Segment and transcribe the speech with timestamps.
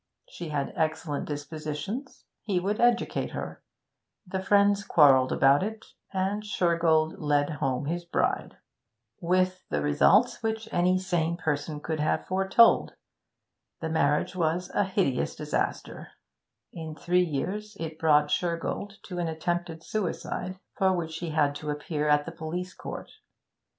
[0.29, 3.61] She had excellent dispositions; he would educate her.
[4.25, 8.57] The friends quarrelled about it, and Shergold led home his bride.
[9.19, 12.93] With the results which any sane person could have foretold.
[13.79, 16.07] The marriage was a hideous disaster;
[16.73, 21.69] in three years it brought Shergold to an attempted suicide, for which he had to
[21.69, 23.11] appear at the police court.